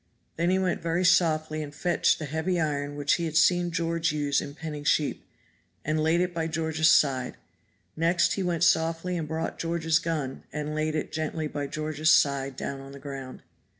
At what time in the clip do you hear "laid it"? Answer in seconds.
6.01-6.33, 10.73-11.11